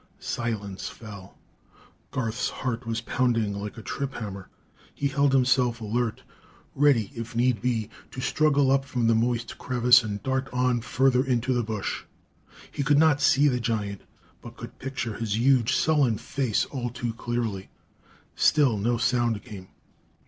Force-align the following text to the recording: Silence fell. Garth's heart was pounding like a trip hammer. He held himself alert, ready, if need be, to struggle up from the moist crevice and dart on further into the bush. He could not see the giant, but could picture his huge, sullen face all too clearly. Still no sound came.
Silence 0.17 0.89
fell. 0.89 1.37
Garth's 2.09 2.49
heart 2.49 2.87
was 2.87 3.01
pounding 3.01 3.53
like 3.53 3.77
a 3.77 3.83
trip 3.83 4.15
hammer. 4.15 4.49
He 4.95 5.07
held 5.09 5.31
himself 5.31 5.79
alert, 5.79 6.23
ready, 6.73 7.11
if 7.13 7.35
need 7.35 7.61
be, 7.61 7.87
to 8.09 8.19
struggle 8.19 8.71
up 8.71 8.83
from 8.83 9.05
the 9.05 9.13
moist 9.13 9.59
crevice 9.59 10.01
and 10.03 10.23
dart 10.23 10.49
on 10.51 10.81
further 10.81 11.23
into 11.23 11.53
the 11.53 11.61
bush. 11.61 12.05
He 12.71 12.81
could 12.81 12.97
not 12.97 13.21
see 13.21 13.47
the 13.47 13.59
giant, 13.59 14.01
but 14.41 14.57
could 14.57 14.79
picture 14.79 15.17
his 15.17 15.37
huge, 15.37 15.75
sullen 15.75 16.17
face 16.17 16.65
all 16.71 16.89
too 16.89 17.13
clearly. 17.13 17.69
Still 18.35 18.79
no 18.79 18.97
sound 18.97 19.43
came. 19.43 19.67